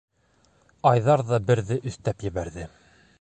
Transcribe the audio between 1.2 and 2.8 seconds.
ҙа берҙе өҫтәп ебәрҙе.